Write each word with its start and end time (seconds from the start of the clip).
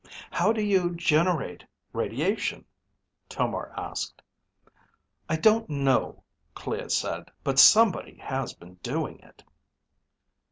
"How 0.31 0.51
do 0.51 0.63
you 0.63 0.95
generate 0.95 1.63
radiation?" 1.93 2.65
Tomar 3.29 3.71
asked. 3.77 4.19
"I 5.29 5.35
don't 5.35 5.69
know," 5.69 6.23
Clea 6.55 6.89
said. 6.89 7.25
"But 7.43 7.59
somebody 7.59 8.15
has 8.17 8.51
been 8.55 8.79
doing 8.81 9.19
it." 9.19 9.43